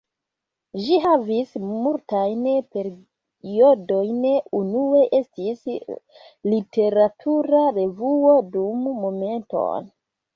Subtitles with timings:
[0.83, 2.39] Ĝi havis multajn
[2.77, 4.25] periodojn,
[4.59, 5.61] unue estis
[6.55, 9.93] literatura revuo dum Momenton!